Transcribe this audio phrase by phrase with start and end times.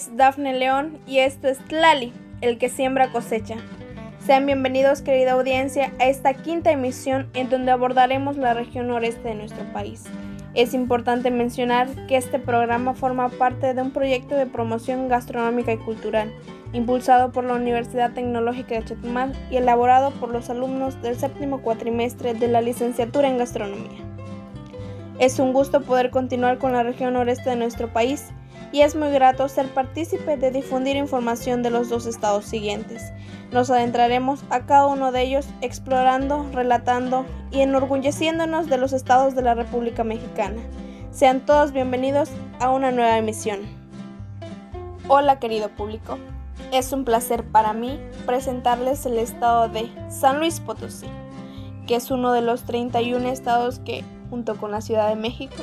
[0.00, 3.56] es Dafne León y esto es Tlali, el que siembra cosecha.
[4.24, 9.34] Sean bienvenidos querida audiencia a esta quinta emisión en donde abordaremos la región noreste de
[9.34, 10.04] nuestro país.
[10.54, 15.76] Es importante mencionar que este programa forma parte de un proyecto de promoción gastronómica y
[15.76, 16.32] cultural,
[16.72, 22.32] impulsado por la Universidad Tecnológica de Chetumal y elaborado por los alumnos del séptimo cuatrimestre
[22.32, 24.00] de la licenciatura en gastronomía.
[25.18, 28.32] Es un gusto poder continuar con la región noreste de nuestro país
[28.72, 33.12] y es muy grato ser partícipe de difundir información de los dos estados siguientes.
[33.50, 39.42] Nos adentraremos a cada uno de ellos explorando, relatando y enorgulleciéndonos de los estados de
[39.42, 40.62] la República Mexicana.
[41.10, 43.60] Sean todos bienvenidos a una nueva emisión.
[45.08, 46.18] Hola querido público,
[46.70, 51.08] es un placer para mí presentarles el estado de San Luis Potosí,
[51.88, 55.56] que es uno de los 31 estados que, junto con la Ciudad de México,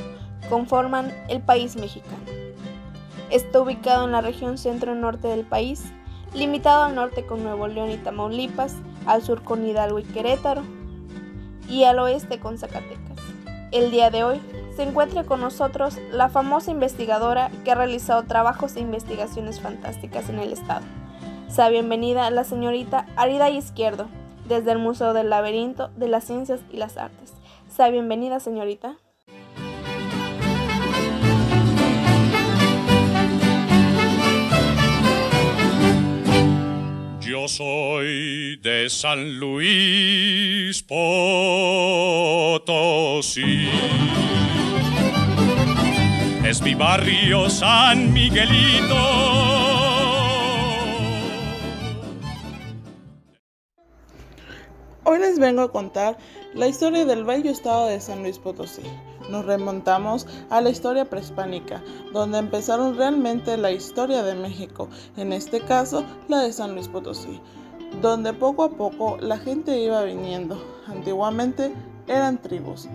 [0.49, 2.36] conforman el país mexicano.
[3.29, 5.83] Está ubicado en la región centro-norte del país,
[6.33, 8.75] limitado al norte con Nuevo León y Tamaulipas,
[9.05, 10.63] al sur con Hidalgo y Querétaro,
[11.69, 13.17] y al oeste con Zacatecas.
[13.71, 14.41] El día de hoy
[14.75, 20.39] se encuentra con nosotros la famosa investigadora que ha realizado trabajos e investigaciones fantásticas en
[20.39, 20.85] el estado.
[21.49, 24.07] Sea bienvenida la señorita Arida Izquierdo,
[24.47, 27.33] desde el Museo del Laberinto de las Ciencias y las Artes.
[27.67, 28.97] Sea bienvenida, señorita.
[37.27, 41.27] Yo soy de San Luis Potosí.
[46.45, 48.95] Es mi barrio San Miguelito.
[55.03, 56.17] Hoy les vengo a contar
[56.53, 58.83] la historia del bello estado de San Luis Potosí.
[59.29, 61.83] Nos remontamos a la historia prehispánica,
[62.13, 67.41] donde empezaron realmente la historia de México, en este caso la de San Luis Potosí,
[68.01, 70.57] donde poco a poco la gente iba viniendo.
[70.87, 71.73] Antiguamente
[72.07, 72.87] eran tribus,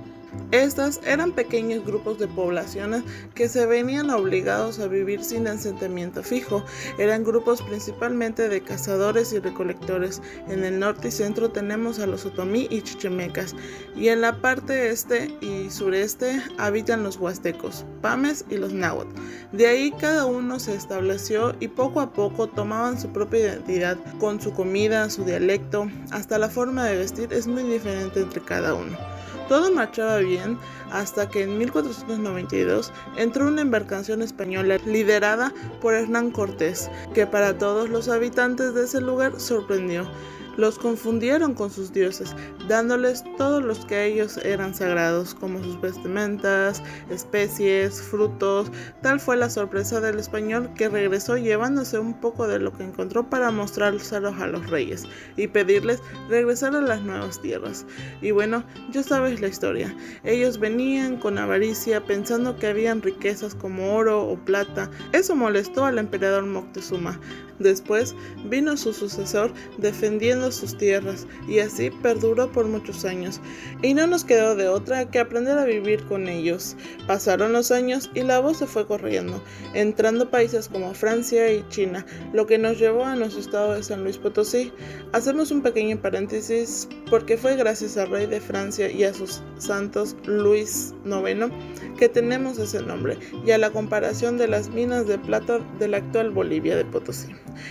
[0.52, 3.02] estas eran pequeños grupos de poblaciones
[3.34, 6.62] que se venían obligados a vivir sin asentamiento fijo.
[6.98, 10.20] Eran grupos principalmente de cazadores y recolectores.
[10.48, 13.56] En el norte y centro tenemos a los otomí y chichimecas.
[13.96, 19.14] Y en la parte este y sureste habitan los huastecos, pames y los náhuatl.
[19.52, 24.41] De ahí cada uno se estableció y poco a poco tomaban su propia identidad con
[24.41, 29.11] su comida, su dialecto, hasta la forma de vestir es muy diferente entre cada uno.
[29.52, 30.58] Todo marchaba bien
[30.90, 35.52] hasta que en 1492 entró una embarcación española liderada
[35.82, 40.08] por Hernán Cortés, que para todos los habitantes de ese lugar sorprendió
[40.56, 42.34] los confundieron con sus dioses,
[42.68, 48.70] dándoles todos los que a ellos eran sagrados, como sus vestimentas, especies, frutos.
[49.02, 53.28] Tal fue la sorpresa del español que regresó llevándose un poco de lo que encontró
[53.28, 55.04] para mostrárselos a los reyes
[55.36, 57.86] y pedirles regresar a las nuevas tierras.
[58.20, 59.94] Y bueno, ya sabes la historia.
[60.24, 64.91] Ellos venían con avaricia pensando que habían riquezas como oro o plata.
[65.12, 67.20] Eso molestó al emperador Moctezuma.
[67.62, 68.14] Después
[68.44, 73.40] vino su sucesor defendiendo sus tierras y así perduró por muchos años.
[73.82, 76.76] Y no nos quedó de otra que aprender a vivir con ellos.
[77.06, 79.42] Pasaron los años y la voz se fue corriendo,
[79.74, 84.02] entrando países como Francia y China, lo que nos llevó a nuestro estado de San
[84.02, 84.72] Luis Potosí.
[85.12, 90.16] Hacemos un pequeño paréntesis porque fue gracias al rey de Francia y a sus santos
[90.26, 91.52] Luis IX
[91.98, 95.98] que tenemos ese nombre y a la comparación de las minas de plata de la
[95.98, 97.28] actual Bolivia de Potosí.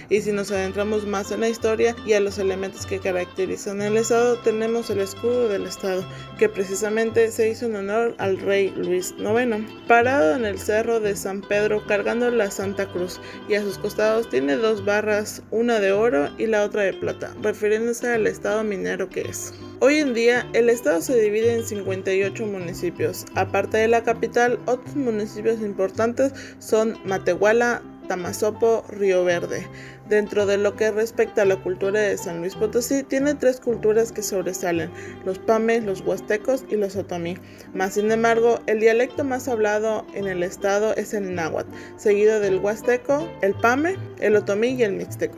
[0.10, 3.98] Y si nos adentramos más en la historia y a los elementos que caracterizan el
[3.98, 6.04] Estado, tenemos el escudo del Estado,
[6.38, 9.66] que precisamente se hizo en honor al rey Luis IX.
[9.88, 14.30] Parado en el cerro de San Pedro cargando la Santa Cruz y a sus costados
[14.30, 19.10] tiene dos barras, una de oro y la otra de plata, refiriéndose al estado minero
[19.10, 19.54] que es.
[19.80, 23.26] Hoy en día el estado se divide en 58 municipios.
[23.34, 29.66] Aparte de la capital, otros municipios importantes son Matehuala, Tamazopo, Río Verde.
[30.10, 34.12] Dentro de lo que respecta a la cultura de San Luis Potosí, tiene tres culturas
[34.12, 34.92] que sobresalen,
[35.24, 37.38] los pames, los huastecos y los otomí.
[37.74, 42.60] Más sin embargo, el dialecto más hablado en el estado es el náhuatl, seguido del
[42.60, 45.38] huasteco, el pame, el otomí y el mixteco.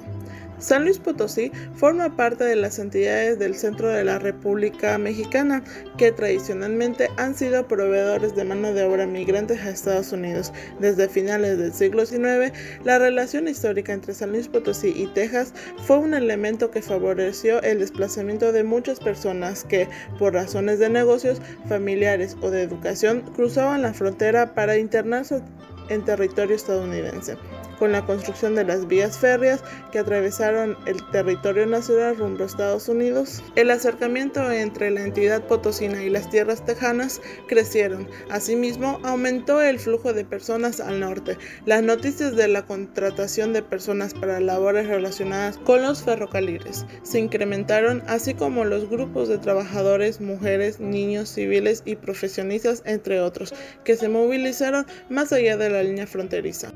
[0.63, 5.61] San Luis Potosí forma parte de las entidades del centro de la República Mexicana
[5.97, 10.53] que tradicionalmente han sido proveedores de mano de obra migrantes a Estados Unidos.
[10.79, 12.53] Desde finales del siglo XIX,
[12.85, 15.53] la relación histórica entre San Luis Potosí y Texas
[15.85, 21.41] fue un elemento que favoreció el desplazamiento de muchas personas que, por razones de negocios,
[21.67, 25.41] familiares o de educación, cruzaban la frontera para internarse
[25.89, 27.35] en territorio estadounidense.
[27.83, 32.87] Con la construcción de las vías férreas que atravesaron el territorio nacional rumbo a Estados
[32.87, 37.19] Unidos, el acercamiento entre la entidad potosina y las tierras tejanas
[37.49, 38.07] crecieron.
[38.29, 41.37] Asimismo, aumentó el flujo de personas al norte.
[41.65, 48.01] Las noticias de la contratación de personas para labores relacionadas con los ferrocarriles se incrementaron,
[48.07, 53.53] así como los grupos de trabajadores, mujeres, niños, civiles y profesionistas, entre otros,
[53.83, 56.71] que se movilizaron más allá de la línea fronteriza.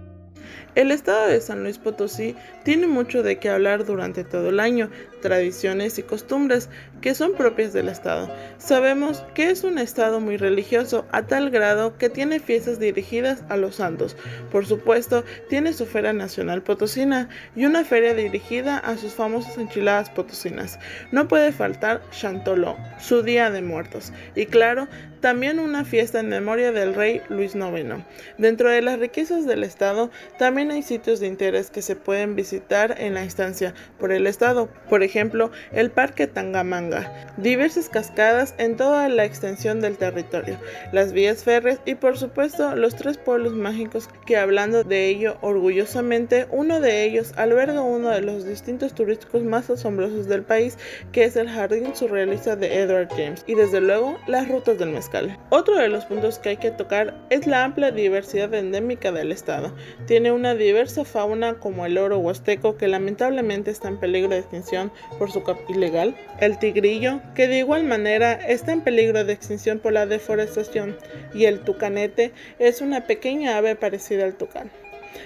[0.78, 4.92] El estado de San Luis Potosí tiene mucho de qué hablar durante todo el año,
[5.24, 6.70] tradiciones y costumbres
[7.02, 8.30] que son propias del estado.
[8.60, 13.58] Sabemos que es un estado muy religioso a tal grado que tiene fiestas dirigidas a
[13.58, 14.16] los santos.
[14.52, 20.12] Por supuesto, tiene su feria nacional potosina y una feria dirigida a sus famosas enchiladas
[20.12, 20.78] potosinas.
[21.12, 24.14] No puede faltar Chantoló, su día de muertos.
[24.36, 24.88] Y claro,
[25.22, 28.04] también una fiesta en memoria del rey Luis IX.
[28.38, 32.96] Dentro de las riquezas del estado, también hay sitios de interés que se pueden visitar
[33.00, 39.10] en la instancia por el estado, por ejemplo, el Parque Tangamanga, diversas cascadas en toda
[39.10, 40.58] la extensión del territorio,
[40.92, 46.48] las vías férreas y por supuesto los tres pueblos mágicos que hablando de ello orgullosamente,
[46.52, 50.78] uno de ellos alberga uno de los distintos turísticos más asombrosos del país,
[51.12, 55.38] que es el Jardín Surrealista de Edward James, y desde luego las rutas del mezcal.
[55.50, 59.74] Otro de los puntos que hay que tocar es la amplia diversidad endémica del estado.
[60.06, 64.92] Tiene una diversa fauna como el oro huasteco que lamentablemente está en peligro de extinción
[65.18, 69.80] por su cap ilegal, el tigrillo que de igual manera está en peligro de extinción
[69.80, 70.98] por la deforestación
[71.34, 74.72] y el tucanete es una pequeña ave parecida al tucán.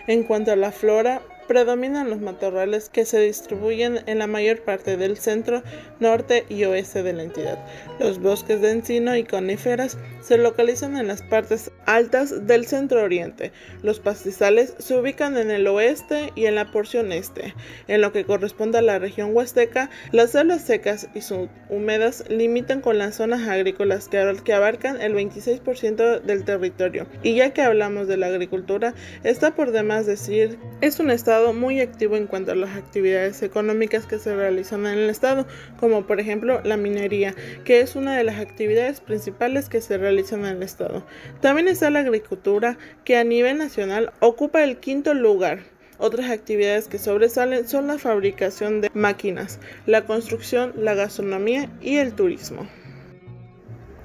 [0.08, 1.22] En cuanto a la flora,
[1.52, 5.64] predominan los matorrales que se distribuyen en la mayor parte del centro,
[6.00, 7.60] norte y oeste de la entidad.
[8.00, 13.52] Los bosques de encino y coníferas se localizan en las partes altas del centro oriente.
[13.84, 17.54] Los pastizales se ubican en el oeste y en la porción este.
[17.90, 22.98] En lo que corresponde a la región huasteca, las selvas secas y subhúmedas limitan con
[22.98, 27.08] las zonas agrícolas que abarcan el 26% del territorio.
[27.24, 28.94] Y ya que hablamos de la agricultura,
[29.26, 34.06] está por demás decir, es un estado muy activo en cuanto a las actividades económicas
[34.06, 35.46] que se realizan en el estado,
[35.80, 37.36] como por ejemplo la minería,
[37.66, 41.04] que es una de las actividades principales que se realizan en el estado.
[41.42, 45.60] También está la agricultura, que a nivel nacional ocupa el quinto lugar.
[45.98, 52.14] Otras actividades que sobresalen son la fabricación de máquinas, la construcción, la gastronomía y el
[52.14, 52.68] turismo.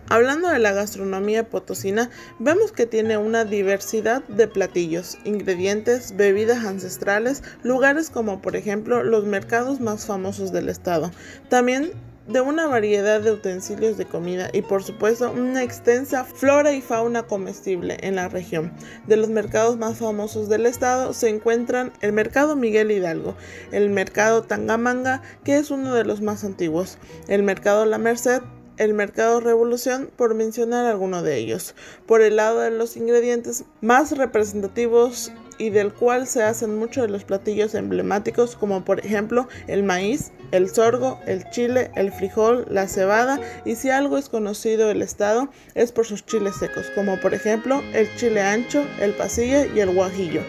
[0.08, 7.42] Hablando de la gastronomía potosina, vemos que tiene una diversidad de platillos, ingredientes, bebidas ancestrales,
[7.64, 11.10] lugares como por ejemplo los mercados más famosos del estado.
[11.48, 11.90] También
[12.28, 17.24] de una variedad de utensilios de comida y por supuesto una extensa flora y fauna
[17.24, 18.72] comestible en la región.
[19.06, 23.36] De los mercados más famosos del estado se encuentran el Mercado Miguel Hidalgo,
[23.70, 28.42] el Mercado Tangamanga, que es uno de los más antiguos, el Mercado La Merced,
[28.78, 31.74] el mercado Revolución, por mencionar alguno de ellos.
[32.06, 37.08] Por el lado de los ingredientes más representativos y del cual se hacen muchos de
[37.08, 42.88] los platillos emblemáticos, como por ejemplo el maíz, el sorgo, el chile, el frijol, la
[42.88, 47.34] cebada, y si algo es conocido el estado es por sus chiles secos, como por
[47.34, 50.42] ejemplo el chile ancho, el pasilla y el guajillo.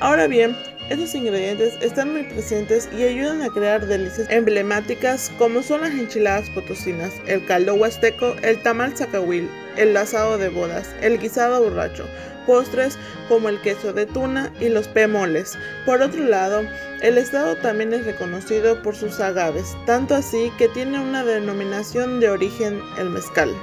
[0.00, 0.56] Ahora bien,
[0.90, 6.48] estos ingredientes están muy presentes y ayudan a crear delicias emblemáticas como son las enchiladas
[6.50, 12.06] potosinas, el caldo huasteco, el tamal zacahuil, el asado de bodas, el guisado borracho,
[12.46, 15.58] postres como el queso de tuna y los pemoles.
[15.84, 16.62] Por otro lado,
[17.02, 22.30] el estado también es reconocido por sus agaves, tanto así que tiene una denominación de
[22.30, 23.54] origen el mezcal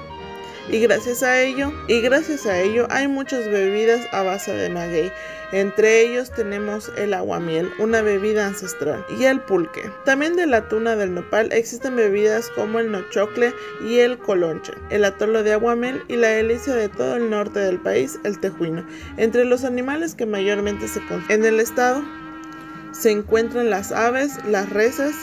[0.69, 5.11] y gracias a ello y gracias a ello hay muchas bebidas a base de maguey.
[5.51, 9.89] Entre ellos tenemos el aguamiel, una bebida ancestral, y el pulque.
[10.03, 13.53] También de la tuna del nopal existen bebidas como el nochocle
[13.87, 17.79] y el colonche, el atolo de aguamiel y la delicia de todo el norte del
[17.79, 18.85] país, el tejuino.
[19.17, 22.03] Entre los animales que mayormente se consumen en el estado
[22.91, 25.15] se encuentran las aves, las reses,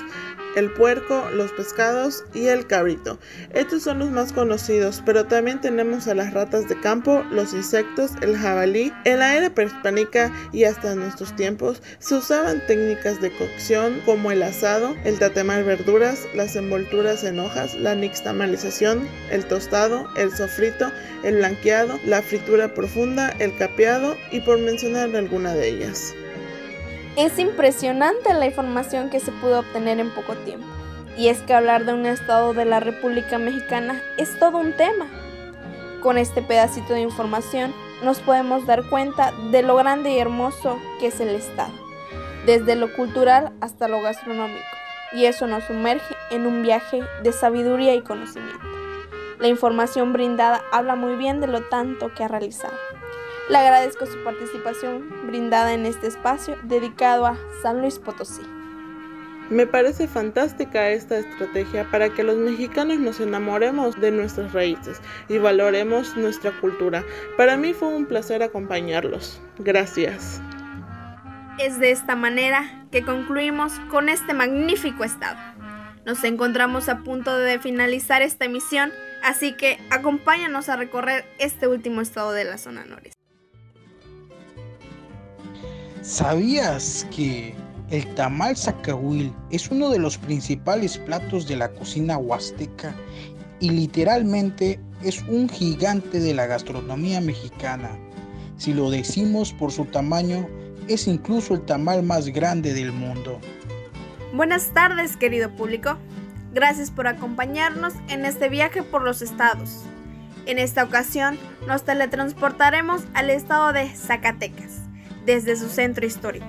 [0.56, 3.18] el puerco, los pescados y el cabrito.
[3.54, 8.12] Estos son los más conocidos, pero también tenemos a las ratas de campo, los insectos,
[8.20, 8.92] el jabalí.
[9.04, 14.42] En la era prehispánica y hasta nuestros tiempos se usaban técnicas de cocción como el
[14.42, 20.90] asado, el tatemar verduras, las envolturas en hojas, la nixtamalización, el tostado, el sofrito,
[21.24, 26.14] el blanqueado, la fritura profunda, el capeado y por mencionar alguna de ellas.
[27.16, 30.66] Es impresionante la información que se pudo obtener en poco tiempo.
[31.16, 35.06] Y es que hablar de un estado de la República Mexicana es todo un tema.
[36.00, 41.08] Con este pedacito de información nos podemos dar cuenta de lo grande y hermoso que
[41.08, 41.72] es el Estado,
[42.46, 44.64] desde lo cultural hasta lo gastronómico,
[45.12, 48.58] y eso nos sumerge en un viaje de sabiduría y conocimiento.
[49.38, 52.74] La información brindada habla muy bien de lo tanto que ha realizado.
[53.48, 58.42] Le agradezco su participación brindada en este espacio dedicado a San Luis Potosí.
[59.50, 65.38] Me parece fantástica esta estrategia para que los mexicanos nos enamoremos de nuestras raíces y
[65.38, 67.04] valoremos nuestra cultura.
[67.36, 69.42] Para mí fue un placer acompañarlos.
[69.58, 70.40] Gracias.
[71.58, 75.38] Es de esta manera que concluimos con este magnífico estado.
[76.06, 78.90] Nos encontramos a punto de finalizar esta emisión,
[79.22, 83.11] así que acompáñanos a recorrer este último estado de la zona noreste.
[86.02, 87.54] ¿Sabías que
[87.90, 92.92] el tamal zacahuil es uno de los principales platos de la cocina huasteca
[93.60, 97.90] y literalmente es un gigante de la gastronomía mexicana.
[98.56, 100.48] Si lo decimos por su tamaño,
[100.88, 103.38] es incluso el tamal más grande del mundo.
[104.34, 105.98] Buenas tardes, querido público.
[106.52, 109.84] Gracias por acompañarnos en este viaje por los estados.
[110.46, 114.80] En esta ocasión nos teletransportaremos al estado de Zacatecas,
[115.24, 116.46] desde su centro histórico.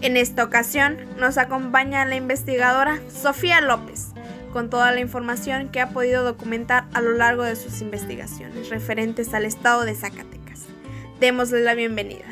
[0.00, 4.12] En esta ocasión nos acompaña la investigadora Sofía López
[4.52, 9.32] con toda la información que ha podido documentar a lo largo de sus investigaciones referentes
[9.34, 10.66] al estado de Zacatecas.
[11.20, 12.31] Démosle la bienvenida.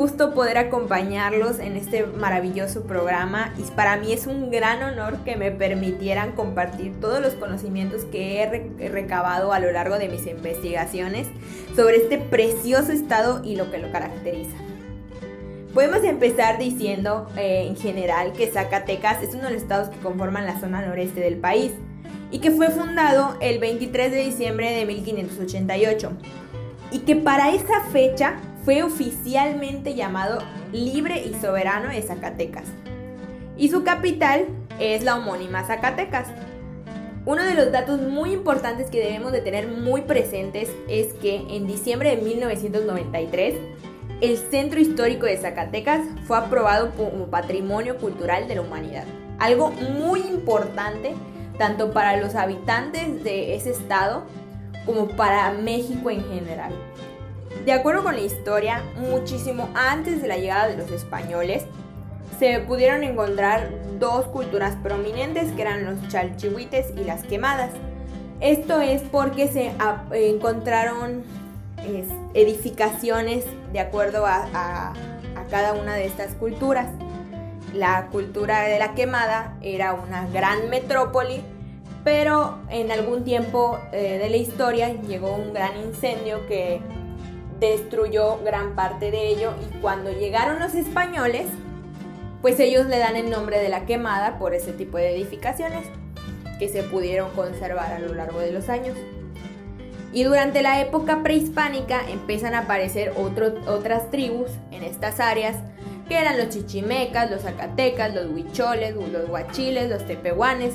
[0.00, 5.36] Gusto poder acompañarlos en este maravilloso programa y para mí es un gran honor que
[5.36, 11.26] me permitieran compartir todos los conocimientos que he recabado a lo largo de mis investigaciones
[11.76, 14.56] sobre este precioso estado y lo que lo caracteriza.
[15.74, 20.46] Podemos empezar diciendo eh, en general que Zacatecas es uno de los estados que conforman
[20.46, 21.72] la zona noreste del país
[22.30, 26.12] y que fue fundado el 23 de diciembre de 1588
[26.90, 30.38] y que para esa fecha fue oficialmente llamado
[30.72, 32.64] Libre y Soberano de Zacatecas.
[33.56, 34.46] Y su capital
[34.78, 36.28] es la homónima Zacatecas.
[37.26, 41.66] Uno de los datos muy importantes que debemos de tener muy presentes es que en
[41.66, 43.54] diciembre de 1993
[44.20, 49.04] el Centro Histórico de Zacatecas fue aprobado como Patrimonio Cultural de la Humanidad.
[49.38, 51.14] Algo muy importante
[51.58, 54.24] tanto para los habitantes de ese estado
[54.86, 56.72] como para México en general.
[57.64, 61.64] De acuerdo con la historia, muchísimo antes de la llegada de los españoles,
[62.38, 67.70] se pudieron encontrar dos culturas prominentes que eran los chalchihuites y las quemadas.
[68.40, 69.72] Esto es porque se
[70.12, 71.22] encontraron
[72.32, 74.94] edificaciones de acuerdo a,
[75.50, 76.86] cada una de estas culturas.
[77.74, 81.42] La cultura de la quemada era una gran metrópoli,
[82.04, 86.80] pero en algún tiempo eh, de la historia llegó un gran incendio que
[87.60, 91.46] destruyó gran parte de ello y cuando llegaron los españoles,
[92.40, 95.86] pues ellos le dan el nombre de la quemada por ese tipo de edificaciones
[96.58, 98.96] que se pudieron conservar a lo largo de los años.
[100.12, 105.56] Y durante la época prehispánica empiezan a aparecer otras tribus en estas áreas,
[106.08, 110.74] que eran los chichimecas, los zacatecas, los huicholes, los huachiles, los tepehuanes,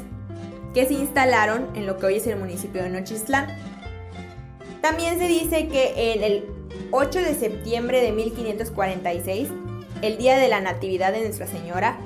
[0.74, 3.48] que se instalaron en lo que hoy es el municipio de Nochistlán.
[4.82, 6.46] También se dice que en el
[6.92, 9.50] 8 de septiembre de 1546,
[10.02, 11.98] el día de la Natividad de Nuestra Señora,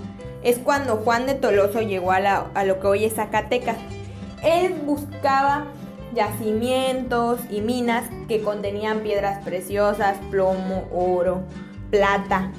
[0.43, 3.77] es cuando Juan de Toloso llegó a, lo que hoy es Zacatecas.
[4.43, 5.65] Él buscaba
[6.13, 11.43] yacimientos y minas que contenían piedras preciosas, plomo, oro,
[11.91, 12.51] plata.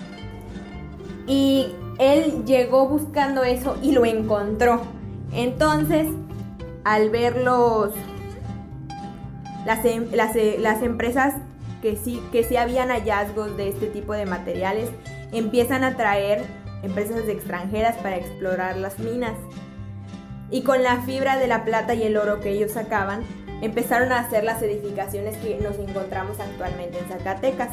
[1.26, 4.82] Y él llegó buscando eso y lo encontró.
[5.32, 6.06] Entonces,
[6.84, 7.92] al ver los,
[9.64, 11.34] las, em, las empresas
[11.82, 14.90] que sí, que sí habían hallazgos de este tipo de materiales,
[15.32, 16.42] empiezan a traer
[16.82, 19.34] empresas extranjeras para explorar las minas.
[20.50, 23.22] Y con la fibra de la plata y el oro que ellos sacaban,
[23.62, 27.70] empezaron a hacer las edificaciones que nos encontramos actualmente en Zacatecas.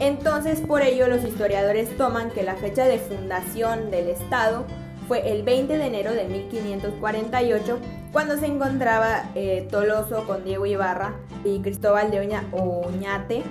[0.00, 4.64] Entonces, por ello, los historiadores toman que la fecha de fundación del Estado
[5.08, 7.78] fue el 20 de enero de 1548,
[8.12, 11.14] cuando se encontraba eh, Toloso con Diego Ibarra
[11.44, 13.42] y Cristóbal de Oña, Oñate,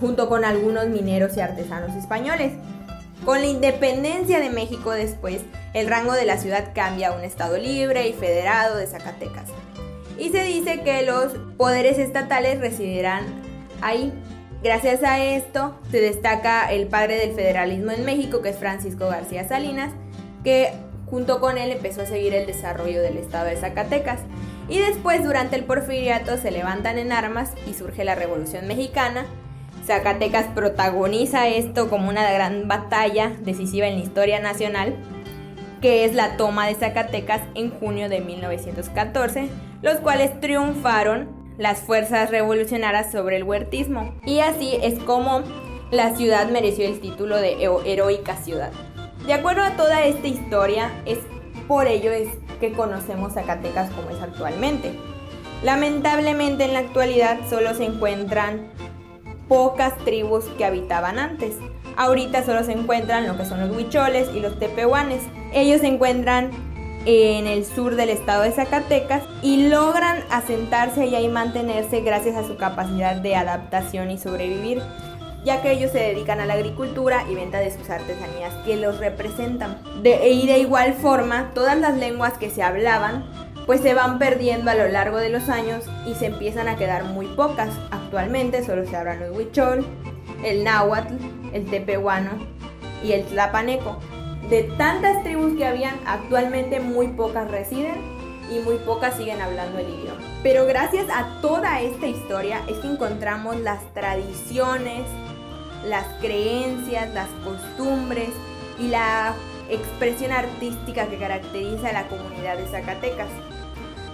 [0.00, 2.52] junto con algunos mineros y artesanos españoles.
[3.24, 5.42] Con la independencia de México después,
[5.74, 9.50] el rango de la ciudad cambia a un estado libre y federado de Zacatecas.
[10.18, 13.24] Y se dice que los poderes estatales residirán
[13.80, 14.12] ahí.
[14.62, 19.46] Gracias a esto se destaca el padre del federalismo en México, que es Francisco García
[19.46, 19.92] Salinas,
[20.42, 20.72] que
[21.10, 24.20] junto con él empezó a seguir el desarrollo del estado de Zacatecas.
[24.68, 29.24] Y después, durante el porfiriato, se levantan en armas y surge la Revolución Mexicana.
[29.86, 34.96] Zacatecas protagoniza esto como una gran batalla decisiva en la historia nacional,
[35.80, 39.48] que es la toma de Zacatecas en junio de 1914,
[39.80, 44.14] los cuales triunfaron las fuerzas revolucionarias sobre el huertismo.
[44.26, 45.42] Y así es como
[45.90, 48.72] la ciudad mereció el título de heroica ciudad.
[49.28, 51.18] De acuerdo a toda esta historia, es
[51.68, 52.28] por ello es
[52.60, 54.98] que conocemos Zacatecas como es actualmente.
[55.62, 58.72] Lamentablemente en la actualidad solo se encuentran
[59.46, 61.56] pocas tribus que habitaban antes.
[61.98, 65.22] Ahorita solo se encuentran lo que son los huicholes y los tepehuanes.
[65.52, 66.50] Ellos se encuentran
[67.04, 72.46] en el sur del estado de Zacatecas y logran asentarse y ahí mantenerse gracias a
[72.46, 74.80] su capacidad de adaptación y sobrevivir,
[75.44, 78.98] ya que ellos se dedican a la agricultura y venta de sus artesanías que los
[78.98, 79.78] representan.
[80.02, 83.24] De, y de igual forma, todas las lenguas que se hablaban
[83.68, 87.04] pues se van perdiendo a lo largo de los años y se empiezan a quedar
[87.04, 87.68] muy pocas.
[87.90, 89.84] Actualmente solo se hablan el huichol,
[90.42, 91.12] el náhuatl,
[91.52, 92.30] el tepehuano
[93.04, 93.98] y el tlapaneco.
[94.48, 97.96] De tantas tribus que habían, actualmente muy pocas residen
[98.50, 100.20] y muy pocas siguen hablando el idioma.
[100.42, 105.02] Pero gracias a toda esta historia es que encontramos las tradiciones,
[105.84, 108.30] las creencias, las costumbres
[108.78, 109.34] y la
[109.68, 113.28] expresión artística que caracteriza a la comunidad de Zacatecas.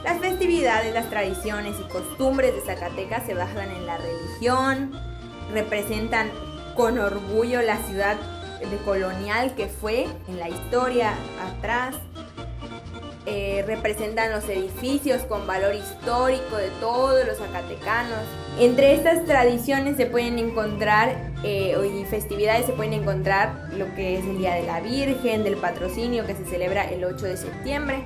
[0.03, 4.92] Las festividades, las tradiciones y costumbres de Zacatecas se basan en la religión,
[5.53, 6.31] representan
[6.77, 8.16] con orgullo la ciudad
[8.59, 11.96] de colonial que fue en la historia atrás.
[13.26, 18.18] Eh, representan los edificios con valor histórico de todos los zacatecanos.
[18.58, 24.24] Entre estas tradiciones se pueden encontrar eh, y festividades se pueden encontrar lo que es
[24.26, 28.04] el Día de la Virgen, del patrocinio que se celebra el 8 de septiembre.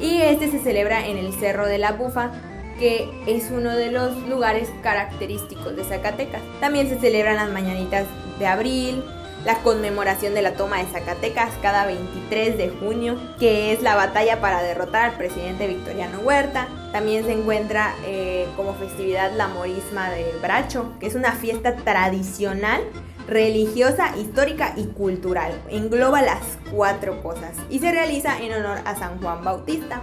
[0.00, 2.32] Y este se celebra en el Cerro de la Bufa,
[2.80, 6.42] que es uno de los lugares característicos de Zacatecas.
[6.58, 8.06] También se celebran las mañanitas
[8.40, 9.04] de abril,
[9.44, 14.40] la conmemoración de la toma de Zacatecas cada 23 de junio, que es la batalla
[14.40, 16.68] para derrotar al presidente Victoriano Huerta.
[16.92, 22.82] También se encuentra eh, como festividad la morisma de Bracho, que es una fiesta tradicional,
[23.26, 25.52] religiosa, histórica y cultural.
[25.68, 30.02] Engloba las cuatro cosas y se realiza en honor a San Juan Bautista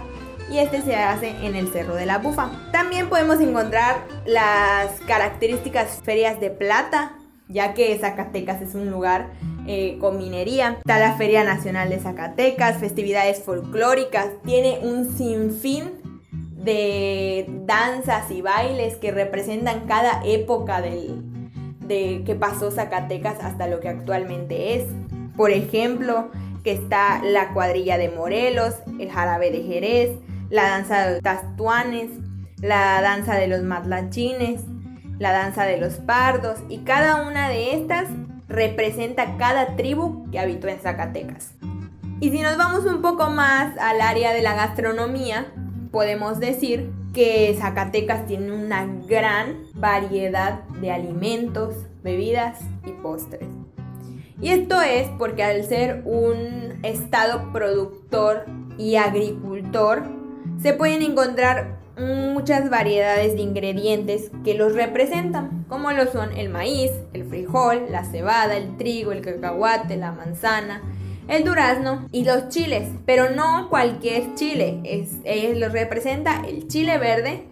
[0.50, 2.50] y este se hace en el Cerro de la Bufa.
[2.72, 7.12] También podemos encontrar las características ferias de plata,
[7.50, 9.30] ya que Zacatecas es un lugar
[9.66, 10.76] eh, con minería.
[10.78, 15.90] Está la Feria Nacional de Zacatecas, festividades folclóricas, tiene un sinfín
[16.30, 21.22] de danzas y bailes que representan cada época del,
[21.80, 24.84] de que pasó Zacatecas hasta lo que actualmente es.
[25.36, 26.30] Por ejemplo,
[26.62, 30.10] que está la cuadrilla de Morelos, el jarabe de Jerez,
[30.50, 32.10] la danza de tastuanes,
[32.60, 34.60] la danza de los matlachines,
[35.20, 38.08] la danza de los pardos y cada una de estas
[38.48, 41.52] representa cada tribu que habitó en Zacatecas.
[42.20, 45.52] Y si nos vamos un poco más al área de la gastronomía,
[45.92, 53.48] podemos decir que Zacatecas tiene una gran variedad de alimentos, bebidas y postres.
[54.40, 58.46] Y esto es porque al ser un estado productor
[58.78, 60.02] y agricultor,
[60.62, 66.90] se pueden encontrar muchas variedades de ingredientes que los representan, como lo son el maíz,
[67.12, 70.82] el frijol, la cebada, el trigo, el cacahuate, la manzana,
[71.28, 77.44] el durazno y los chiles, pero no cualquier chile, es, los representa el chile verde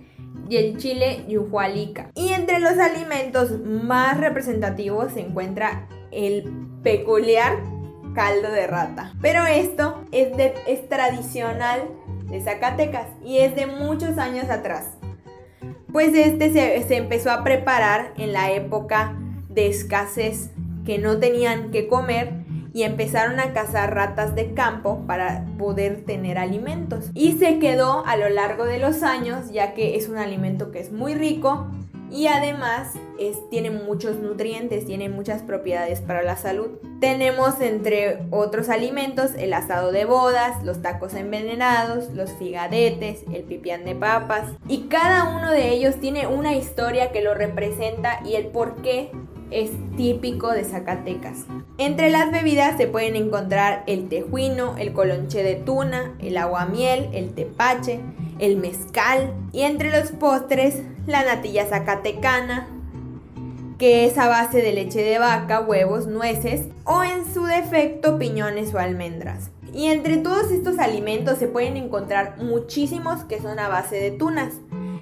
[0.48, 2.10] y el chile yuhualica.
[2.14, 6.50] Y entre los alimentos más representativos se encuentra el
[6.82, 7.58] peculiar
[8.14, 9.12] caldo de rata.
[9.20, 10.28] Pero esto es,
[10.66, 11.82] es tradicional
[12.28, 14.98] de Zacatecas y es de muchos años atrás.
[15.92, 19.16] Pues este se, empezó a preparar en la época
[19.48, 20.50] de escasez
[20.84, 22.32] que no tenían que comer
[22.74, 27.10] y empezaron a cazar ratas de campo para poder tener alimentos.
[27.14, 30.80] Y se quedó a lo largo de los años ya que es un alimento que
[30.80, 31.66] es muy rico
[32.10, 32.92] y además
[33.50, 36.78] tiene muchos nutrientes, tiene muchas propiedades para la salud.
[37.00, 43.84] Tenemos entre otros alimentos el asado de bodas, los tacos envenenados, los figadetes, el pipián
[43.84, 48.46] de papas y cada uno de ellos tiene una historia que lo representa y el
[48.46, 49.10] por qué
[49.50, 51.46] es típico de Zacatecas.
[51.78, 57.32] Entre las bebidas se pueden encontrar el tejuino, el colonche de tuna, el aguamiel, el
[57.34, 58.00] tepache,
[58.38, 62.68] el mezcal y entre los postres la natilla zacatecana,
[63.78, 68.74] que es a base de leche de vaca, huevos, nueces o en su defecto piñones
[68.74, 69.50] o almendras.
[69.72, 74.54] Y entre todos estos alimentos se pueden encontrar muchísimos que son a base de tunas.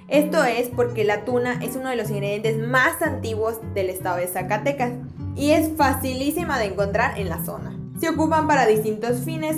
[0.07, 4.27] Esto es porque la tuna es uno de los ingredientes más antiguos del estado de
[4.27, 4.93] Zacatecas
[5.35, 7.77] y es facilísima de encontrar en la zona.
[7.99, 9.57] Se ocupan para distintos fines.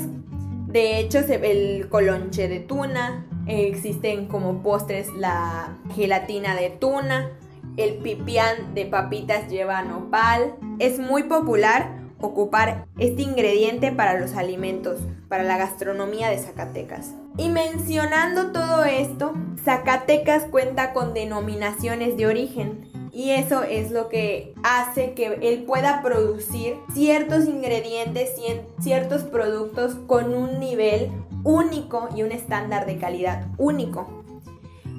[0.67, 7.31] De hecho, el colonche de tuna, existen como postres la gelatina de tuna,
[7.77, 10.55] el pipián de papitas lleva nopal.
[10.79, 17.13] Es muy popular ocupar este ingrediente para los alimentos, para la gastronomía de Zacatecas.
[17.37, 19.33] Y mencionando todo esto,
[19.63, 22.89] Zacatecas cuenta con denominaciones de origen.
[23.11, 29.95] Y eso es lo que hace que él pueda producir ciertos ingredientes y ciertos productos
[30.07, 31.09] con un nivel
[31.43, 34.23] único y un estándar de calidad único.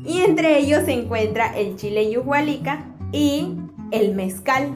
[0.05, 3.55] Y entre ellos se encuentra el chile yuhualica y
[3.91, 4.75] el mezcal.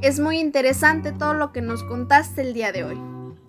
[0.00, 2.98] Es muy interesante todo lo que nos contaste el día de hoy.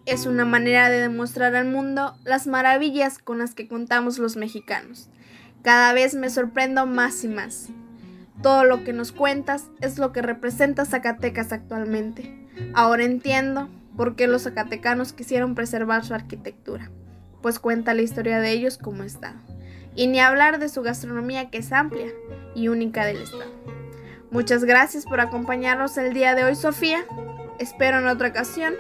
[0.05, 5.09] Es una manera de demostrar al mundo las maravillas con las que contamos los mexicanos.
[5.63, 7.69] Cada vez me sorprendo más y más.
[8.41, 12.45] Todo lo que nos cuentas es lo que representa Zacatecas actualmente.
[12.73, 16.91] Ahora entiendo por qué los zacatecanos quisieron preservar su arquitectura,
[17.43, 19.36] pues cuenta la historia de ellos como está.
[19.95, 22.08] Y ni hablar de su gastronomía que es amplia
[22.56, 23.51] y única del estado.
[24.32, 27.06] Muchas gracias por acompañarnos el día de hoy, Sofía.
[27.60, 28.73] Espero en otra ocasión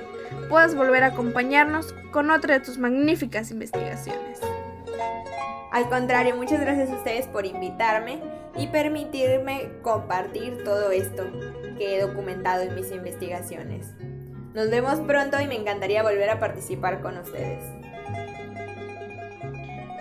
[0.49, 4.39] puedas volver a acompañarnos con otra de tus magníficas investigaciones.
[5.71, 8.19] Al contrario, muchas gracias a ustedes por invitarme
[8.55, 11.25] y permitirme compartir todo esto
[11.77, 13.93] que he documentado en mis investigaciones.
[14.53, 17.63] Nos vemos pronto y me encantaría volver a participar con ustedes.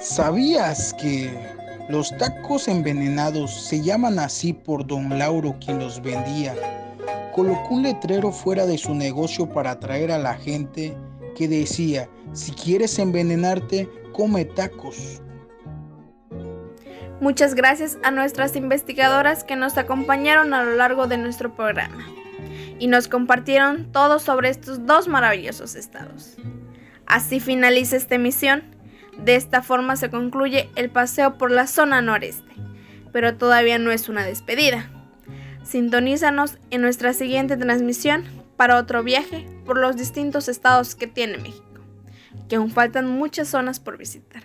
[0.02, 1.30] ¿Sabías que
[1.88, 6.54] los tacos envenenados se llaman así por don Lauro quien los vendía.
[7.32, 10.96] Colocó un letrero fuera de su negocio para atraer a la gente
[11.36, 15.22] que decía, si quieres envenenarte, come tacos.
[17.20, 22.04] Muchas gracias a nuestras investigadoras que nos acompañaron a lo largo de nuestro programa
[22.78, 26.36] y nos compartieron todo sobre estos dos maravillosos estados.
[27.06, 28.71] Así finaliza esta emisión.
[29.18, 32.52] De esta forma se concluye el paseo por la zona noreste,
[33.12, 34.90] pero todavía no es una despedida.
[35.64, 38.24] Sintonízanos en nuestra siguiente transmisión
[38.56, 41.80] para otro viaje por los distintos estados que tiene México,
[42.48, 44.42] que aún faltan muchas zonas por visitar.